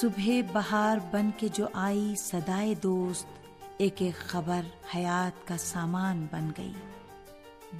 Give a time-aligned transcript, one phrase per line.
[0.00, 3.26] صبح بہار بن کے جو آئی سدائے دوست،
[3.78, 4.60] ایک ایک خبر
[4.94, 6.72] حیات کا سامان بن گئی۔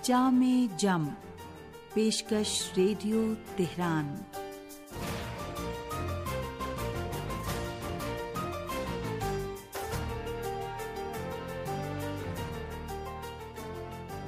[0.03, 1.09] جام جم،
[1.95, 4.15] پیشکش ریڈیو تہران۔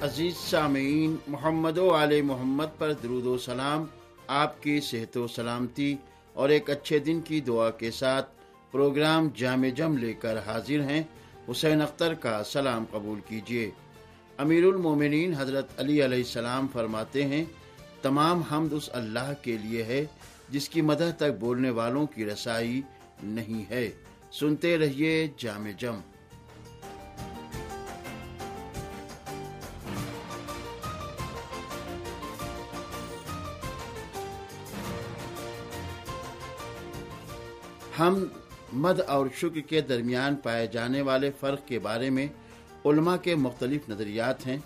[0.01, 3.85] عزیز سامعین، محمد و علیہ محمد پر درود و سلام،
[4.27, 5.95] آپ کی صحت و سلامتی۔
[6.33, 8.29] اور ایک اچھے دن کی دعا کے ساتھ
[8.71, 11.03] پروگرام جامع جم لے کر حاضر ہیں،
[11.51, 13.71] حسین اختر کا سلام قبول کیجیے۔
[14.37, 17.45] امیر المومنین حضرت علی علیہ السلام فرماتے ہیں،
[18.01, 20.05] تمام حمد اس اللہ کے لیے ہے
[20.49, 22.81] جس کی مدہ تک بولنے والوں کی رسائی
[23.23, 23.91] نہیں ہے۔
[24.31, 25.99] سنتے رہیے جامع جم۔
[38.01, 38.25] ہم
[38.73, 42.27] مد اور شکر کے درمیان پائے جانے والے فرق کے بارے میں
[42.85, 44.57] علماء کے مختلف نظریات ہیں۔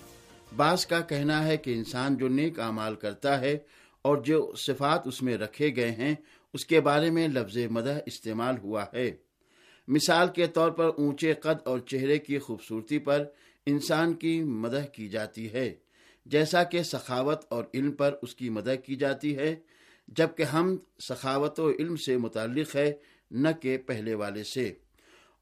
[0.55, 3.57] بعض کا کہنا ہے کہ انسان جو نیک اعمال کرتا ہے
[4.01, 6.15] اور جو صفات اس میں رکھے گئے ہیں،
[6.53, 9.11] اس کے بارے میں لفظ مدح استعمال ہوا ہے۔
[9.87, 13.23] مثال کے طور پر اونچے قد اور چہرے کی خوبصورتی پر
[13.65, 15.75] انسان کی مدح کی جاتی ہے۔
[16.25, 19.55] جیسا کہ سخاوت اور علم پر اس کی مدح کی جاتی ہے،
[20.07, 20.77] جبکہ ہم
[21.09, 22.93] سخاوت و علم سے متعلق ہے
[23.31, 24.73] نہ کہ پہلے والے سے۔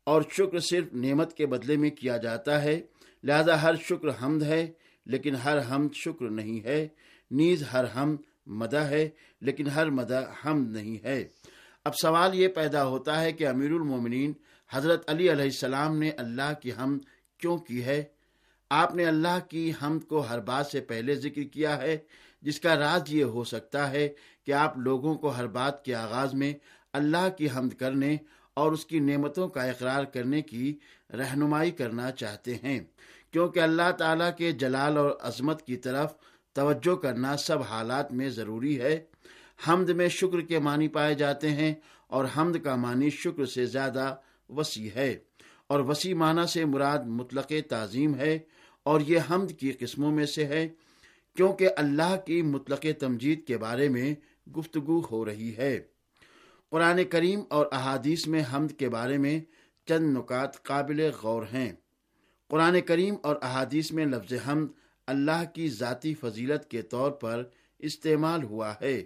[0.04, 2.82] اور شکر صرف نعمت کے بدلے میں کیا جاتا ہے۔
[3.24, 4.72] لہذا ہر شکر حمد ہے،
[5.06, 6.88] لیکن ہر حمد شکر نہیں ہے۔
[7.32, 9.10] نیز ہر حمد مدہ ہے،
[9.42, 11.28] لیکن ہر مدہ حمد نہیں ہے۔
[11.86, 14.34] اب سوال یہ پیدا ہوتا ہے کہ امیر المومنین
[14.72, 17.00] حضرت علی علیہ السلام نے اللہ کی حمد
[17.40, 18.04] کیوں کی ہے؟
[18.70, 21.98] آپ نے اللہ کی حمد کو ہر بات سے پہلے ذکر کیا ہے،
[22.42, 24.10] جس کا راز یہ ہو سکتا ہے
[24.46, 26.54] کہ آپ لوگوں کو ہر بات کے آغاز میں
[26.94, 28.16] اللہ کی حمد کرنے
[28.58, 30.74] اور اس کی نعمتوں کا اقرار کرنے کی
[31.14, 32.80] رہنمائی کرنا چاہتے ہیں،
[33.34, 36.14] کیونکہ اللہ تعالیٰ کے جلال اور عظمت کی طرف
[36.56, 39.00] توجہ کرنا سب حالات میں ضروری ہے۔
[39.68, 41.74] حمد میں شکر کے معنی پائے جاتے ہیں
[42.08, 44.14] اور حمد کا معنی شکر سے زیادہ
[44.50, 45.12] وسیع ہے،
[45.68, 48.38] اور وسیع معنی سے مراد مطلق تعظیم ہے،
[48.86, 50.68] اور یہ حمد کی قسموں میں سے ہے،
[51.38, 54.14] کیونکہ اللہ کی مطلق تمجید کے بارے میں
[54.58, 55.80] گفتگو ہو رہی ہے۔
[56.74, 59.42] قرآن کریم اور احادیث میں حمد کے بارے میں
[59.86, 61.74] چند نکات قابل غور ہیں۔
[62.50, 64.68] قرآن کریم اور احادیث میں لفظ حمد
[65.08, 67.44] اللہ کی ذاتی فضیلت کے طور پر
[67.80, 69.04] استعمال ہوا ہے۔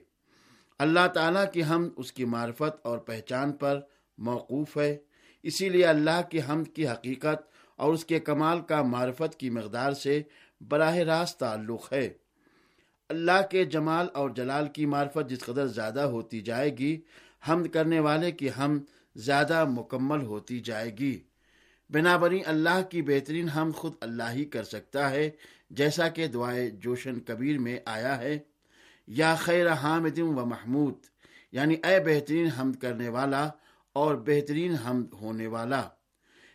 [0.79, 3.79] اللہ تعالیٰ کی حمد اس کی معرفت اور پہچان پر
[4.17, 4.97] موقوف ہے۔
[5.43, 9.91] اسی لیے اللہ کی حمد کی حقیقت اور اس کے کمال کا معرفت کی مقدار
[9.91, 10.21] سے
[10.61, 12.09] براہ راست تعلق ہے۔
[13.09, 17.01] اللہ کے جمال اور جلال کی معرفت جس قدر زیادہ ہوتی جائے گی
[17.47, 18.79] حمد کرنے والے کی ہم
[19.15, 21.19] زیادہ مکمل ہوتی جائے گی۔
[21.89, 25.29] بنا اللہ کی بہترین ہم خود اللہ ہی کر سکتا ہے،
[25.69, 28.39] جیسا کہ دعائے جوشن کبیر میں آیا ہے۔
[29.07, 30.93] یا خیر حامد و محمود
[31.51, 33.49] یعنی اے بہترین حمد کرنے والا
[33.93, 35.89] اور بہترین حمد ہونے والا۔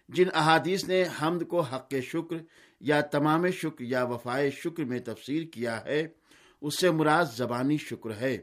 [0.09, 2.36] جن احادیث نے حمد کو حق شکر
[2.80, 6.06] یا تمام شکر یا وفائے شکر میں تفسیر کیا ہے،
[6.60, 8.38] اس سے مراد زبانی شکر ہے۔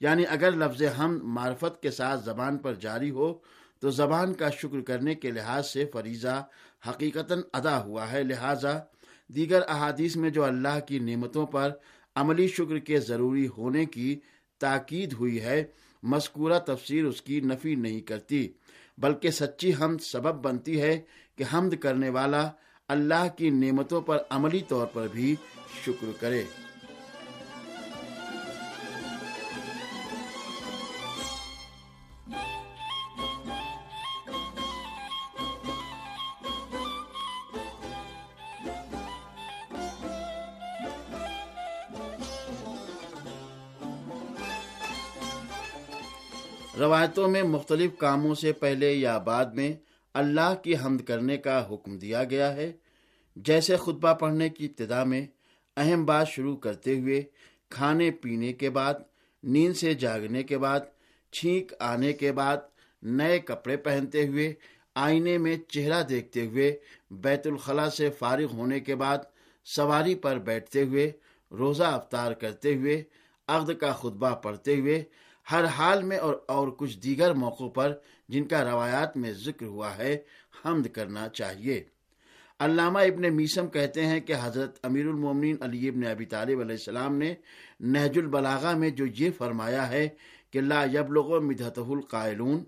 [0.00, 3.38] یعنی اگر لفظ ہم معرفت کے ساتھ زبان پر جاری ہو،
[3.80, 6.44] تو زبان کا شکر کرنے کے لحاظ سے فریضہ
[6.88, 8.78] حقیقتا ادا ہوا ہے۔ لہذا
[9.28, 11.72] دیگر احادیث میں جو اللہ کی نعمتوں پر
[12.14, 14.20] عملی شکر کے ضروری ہونے کی
[14.60, 15.64] تاکید ہوئی ہے،
[16.02, 18.48] مذکورہ تفسیر اس کی نفی نہیں کرتی،
[18.98, 21.00] بلکہ سچی حمد سبب بنتی ہے
[21.36, 22.50] کہ حمد کرنے والا
[22.88, 25.34] اللہ کی نعمتوں پر عملی طور پر بھی
[25.84, 26.44] شکر کرے۔
[46.78, 49.72] روایتوں میں مختلف کاموں سے پہلے یا بعد میں
[50.14, 52.72] اللہ کی حمد کرنے کا حکم دیا گیا ہے۔
[53.36, 55.26] جیسے خطبہ پڑھنے کی ابتدا میں
[55.76, 57.22] اہم بات شروع کرتے ہوئے
[57.70, 58.94] کھانے پینے کے بعد،
[59.42, 60.80] نیند سے جاگنے کے بعد،
[61.32, 62.56] چھینک آنے کے بعد
[63.02, 64.52] نئے کپڑے پہنتے ہوئے،
[64.94, 66.76] آئینے میں چہرہ دیکھتے ہوئے،
[67.10, 69.18] بیت الخلاء سے فارغ ہونے کے بعد
[69.64, 71.10] سواری پر بیٹھتے ہوئے،
[71.50, 73.02] روزہ افطار کرتے ہوئے،
[73.48, 75.02] عقد کا خطبہ پڑھتے ہوئے
[75.50, 77.92] ہر حال میں اور اور کچھ دیگر موقعوں پر
[78.28, 80.16] جن کا روایات میں ذکر ہوا ہے،
[80.64, 81.82] حمد کرنا چاہیے۔
[82.60, 87.16] علامہ ابن میسم کہتے ہیں کہ حضرت امیر المومنین علی ابن ابی طالب علیہ السلام
[87.16, 87.34] نے
[87.80, 90.08] نہج البلاغا میں جو یہ فرمایا ہے
[90.50, 92.64] کہ لا یبلغ مدحت القائلون،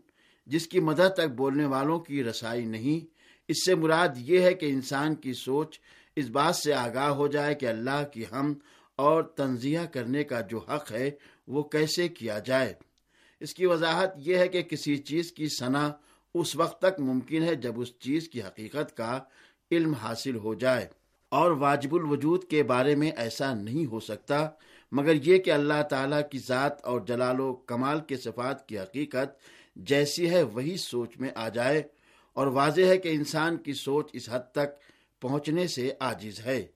[0.46, 3.04] جس کی مدد تک بولنے والوں کی رسائی نہیں،
[3.48, 5.78] اس سے مراد یہ ہے کہ انسان کی سوچ
[6.16, 8.52] اس بات سے آگاہ ہو جائے کہ اللہ کی ہم
[8.98, 11.10] اور تنزیہ کرنے کا جو حق ہے
[11.48, 12.74] وہ کیسے کیا جائے۔
[13.40, 15.88] اس کی وضاحت یہ ہے کہ کسی چیز کی صنع
[16.34, 19.20] اس وقت تک ممکن ہے جب اس چیز کی حقیقت کا
[19.70, 20.86] علم حاصل ہو جائے۔
[21.28, 24.50] اور واجب الوجود کے بارے میں ایسا نہیں ہو سکتا،
[24.92, 29.38] مگر یہ کہ اللہ تعالی کی ذات اور جلال و کمال کے صفات کی حقیقت
[29.76, 31.82] جیسی ہے وہی سوچ میں آ جائے۔
[32.32, 34.80] اور واضح ہے کہ انسان کی سوچ اس حد تک
[35.20, 36.66] پہنچنے سے عاجز ہے۔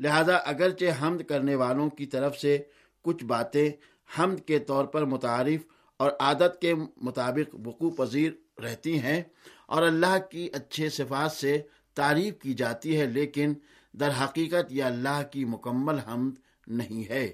[0.00, 2.58] لہذا اگرچہ حمد کرنے والوں کی طرف سے
[3.02, 3.70] کچھ باتیں
[4.18, 5.66] حمد کے طور پر متعارف
[5.96, 9.22] اور عادت کے مطابق وقوع پذیر رہتی ہیں
[9.66, 11.62] اور اللہ کی اچھے صفات سے
[11.94, 13.54] تعریف کی جاتی ہے، لیکن
[13.92, 16.34] در حقیقت یہ اللہ کی مکمل حمد
[16.66, 17.32] نہیں ہے۔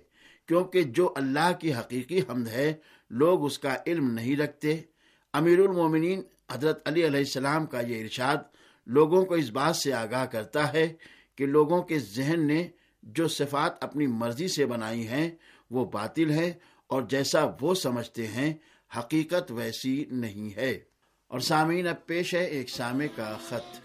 [0.48, 2.72] کیونکہ جو اللہ کی حقیقی حمد ہے،
[3.10, 4.76] لوگ اس کا علم نہیں رکھتے۔
[5.32, 8.36] امیر المومنین حضرت علی علیہ السلام کا یہ ارشاد
[8.86, 10.92] لوگوں کو اس بات سے آگاہ کرتا ہے
[11.36, 12.68] کہ لوگوں کے ذہن نے
[13.02, 15.30] جو صفات اپنی مرضی سے بنائی ہیں
[15.72, 16.52] وہ باطل ہے
[16.86, 18.54] اور جیسا وہ سمجھتے ہیں،
[18.98, 20.80] حقیقت ویسی نہیں ہے۔
[21.28, 23.80] اور سامعین، اب پیش ہے ایک سامع کا خط۔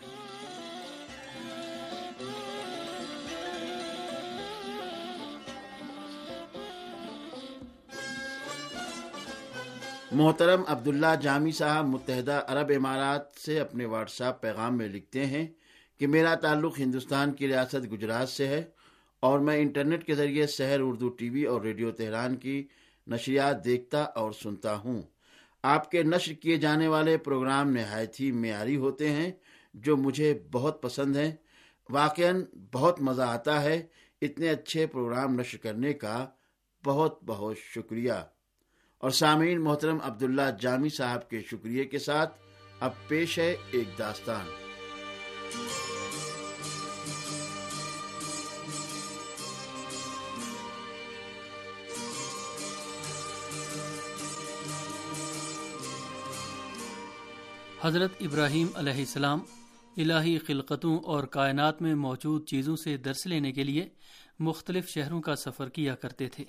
[10.11, 15.47] محترم عبداللہ جامی صاحب متحدہ عرب امارات سے اپنے واٹس ایپ پیغام میں لکھتے ہیں
[15.99, 18.63] کہ میرا تعلق ہندوستان کی ریاست گجرات سے ہے۔
[19.27, 22.67] اور میں انٹرنیٹ کے ذریعے شہر اردو ٹی وی اور ریڈیو تہران کی
[23.07, 25.01] نشریات دیکھتا اور سنتا ہوں۔
[25.63, 29.31] آپ کے نشر کیے جانے والے پروگرام نہایت ہی معیاری ہوتے ہیں،
[29.73, 31.31] جو مجھے بہت پسند ہیں۔
[31.89, 32.21] واقع
[32.71, 33.85] بہت مزہ آتا ہے
[34.21, 36.27] اتنے اچھے پروگرام نشر کرنے کا۔
[36.85, 38.13] بہت بہت شکریہ۔
[38.97, 42.39] اور سامعین محترم عبداللہ جامی صاحب کے شکریہ کے ساتھ
[42.79, 44.45] اب پیش ہے ایک داستان۔
[57.81, 59.39] حضرت ابراہیم علیہ السلام
[59.97, 63.89] الہی خلقتوں اور کائنات میں موجود چیزوں سے درس لینے کے لیے
[64.39, 66.43] مختلف شہروں کا سفر کیا کرتے تھے۔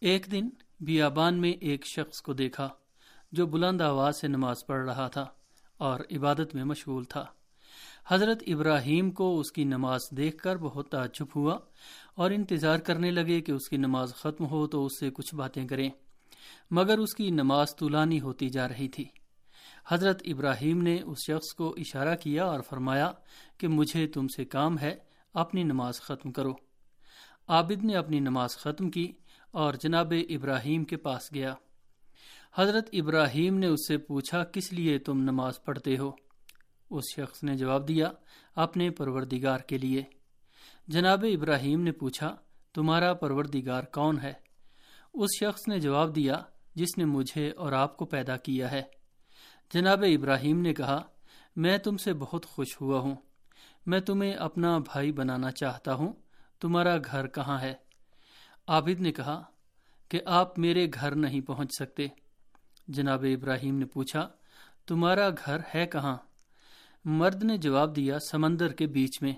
[0.00, 0.48] ایک دن
[0.80, 2.68] بیابان میں ایک شخص کو دیکھا
[3.32, 5.26] جو بلند آواز سے نماز پڑھ رہا تھا
[5.76, 7.24] اور عبادت میں مشغول تھا۔
[8.06, 11.58] حضرت ابراہیم کو اس کی نماز دیکھ کر بہت تعجب ہوا
[12.14, 15.68] اور انتظار کرنے لگے کہ اس کی نماز ختم ہو تو اس سے کچھ باتیں
[15.68, 15.90] کریں،
[16.70, 19.04] مگر اس کی نماز طولانی ہوتی جا رہی تھی۔
[19.88, 23.12] حضرت ابراہیم نے اس شخص کو اشارہ کیا اور فرمایا
[23.58, 24.96] کہ مجھے تم سے کام ہے،
[25.34, 26.52] اپنی نماز ختم کرو۔
[27.48, 29.12] عابد نے اپنی نماز ختم کی
[29.50, 31.54] اور جناب ابراہیم کے پاس گیا۔
[32.54, 36.12] حضرت ابراہیم نے اس سے پوچھا، کس لیے تم نماز پڑھتے ہو؟
[36.90, 38.10] اس شخص نے جواب دیا،
[38.54, 40.02] اپنے پروردگار کے لیے۔
[40.88, 42.36] جناب ابراہیم نے پوچھا،
[42.74, 44.32] تمہارا پروردگار کون ہے؟
[45.14, 46.42] اس شخص نے جواب دیا،
[46.74, 48.82] جس نے مجھے اور آپ کو پیدا کیا ہے۔
[49.72, 51.02] جناب ابراہیم نے کہا،
[51.56, 53.14] میں تم سے بہت خوش ہوا ہوں۔
[53.86, 56.12] میں تمہیں اپنا بھائی بنانا چاہتا ہوں۔
[56.60, 57.74] تمہارا گھر کہاں ہے؟
[58.66, 59.42] عابد نے کہا،
[60.08, 62.06] کہ آپ میرے گھر نہیں پہنچ سکتے۔
[62.88, 64.28] جناب ابراہیم نے پوچھا،
[64.86, 66.16] تمہارا گھر ہے کہاں؟
[67.04, 69.32] مرد نے جواب دیا، سمندر کے بیچ میں۔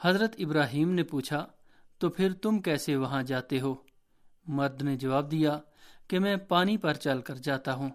[0.00, 1.46] حضرت ابراہیم نے پوچھا،
[1.98, 3.74] تو پھر تم کیسے وہاں جاتے ہو؟
[4.46, 5.58] مرد نے جواب دیا،
[6.08, 7.90] کہ میں پانی پر چل کر جاتا ہوں۔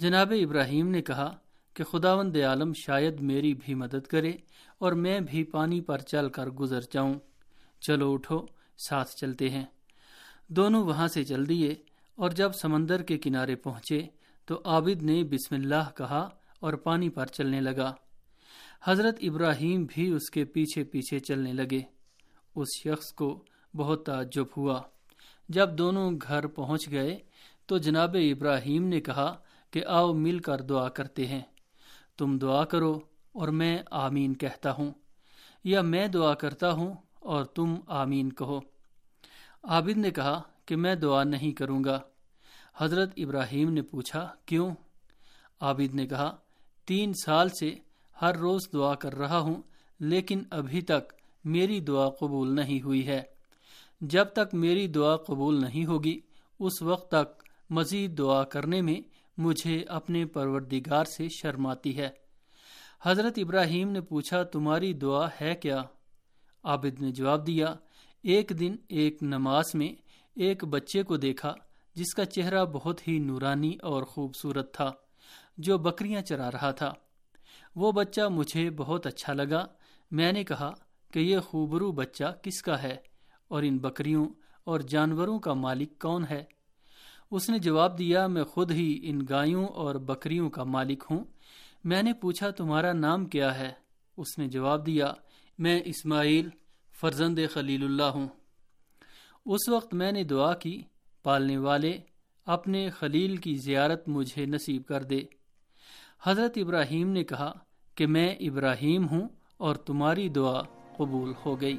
[0.00, 1.36] جناب ابراہیم نے کہا
[1.74, 4.32] کہ خداوند عالم شاید میری بھی مدد کرے
[4.78, 7.14] اور میں بھی پانی پر چل کر گزر جاؤں۔
[7.80, 8.46] چلو اٹھو،
[8.88, 9.64] ساتھ چلتے ہیں۔
[10.48, 11.74] دونوں وہاں سے چل دیے
[12.14, 14.06] اور جب سمندر کے کنارے پہنچے
[14.44, 16.28] تو عابد نے بسم اللہ کہا
[16.60, 17.94] اور پانی پر چلنے لگا۔
[18.84, 21.80] حضرت ابراہیم بھی اس کے پیچھے پیچھے چلنے لگے۔
[22.56, 24.82] اس شخص کو بہت تعجب ہوا۔
[25.48, 27.18] جب دونوں گھر پہنچ گئے
[27.66, 29.38] تو جناب ابراہیم نے کہا
[29.70, 31.42] کہ آؤ مل کر دعا کرتے ہیں۔
[32.18, 33.00] تم دعا کرو
[33.32, 34.90] اور میں آمین کہتا ہوں۔
[35.64, 38.60] یا میں دعا کرتا ہوں اور تم آمین کہو۔
[39.62, 42.00] عابد نے کہا کہ میں دعا نہیں کروں گا۔
[42.76, 44.70] حضرت ابراہیم نے پوچھا، کیوں؟
[45.60, 46.36] عابد نے کہا،
[46.86, 47.74] تین سال سے
[48.22, 49.62] ہر روز دعا کر رہا ہوں،
[50.00, 51.12] لیکن ابھی تک
[51.44, 53.22] میری دعا قبول نہیں ہوئی ہے۔
[54.00, 56.20] جب تک میری دعا قبول نہیں ہوگی،
[56.58, 59.09] اس وقت تک مزید دعا کرنے میں
[59.40, 62.08] مجھے اپنے پروردگار سے شرم آتی ہے۔
[63.02, 65.82] حضرت ابراہیم نے پوچھا، تمہاری دعا ہے کیا؟
[66.64, 67.74] عابد نے جواب دیا،
[68.22, 69.88] ایک دن ایک نماز میں
[70.36, 71.54] ایک بچے کو دیکھا،
[71.94, 74.92] جس کا چہرہ بہت ہی نورانی اور خوبصورت تھا،
[75.58, 76.92] جو بکریاں چرا رہا تھا۔
[77.76, 79.66] وہ بچہ مجھے بہت اچھا لگا۔
[80.10, 80.72] میں نے کہا
[81.12, 82.96] کہ یہ خوبرو بچہ کس کا ہے؟
[83.48, 84.28] اور ان بکریوں
[84.64, 86.44] اور جانوروں کا مالک کون ہے؟
[87.30, 91.24] اس نے جواب دیا، میں خود ہی ان گایوں اور بکریوں کا مالک ہوں۔
[91.84, 93.72] میں نے پوچھا، تمہارا نام کیا ہے؟
[94.16, 95.12] اس نے جواب دیا،
[95.58, 96.48] میں اسماعیل،
[97.00, 98.28] فرزند خلیل اللہ ہوں۔
[99.46, 100.82] اس وقت میں نے دعا کی،
[101.22, 101.98] پالنے والے
[102.46, 105.20] اپنے خلیل کی زیارت مجھے نصیب کر دے۔
[106.22, 107.52] حضرت ابراہیم نے کہا
[107.94, 110.62] کہ میں ابراہیم ہوں اور تمہاری دعا
[110.96, 111.78] قبول ہو گئی۔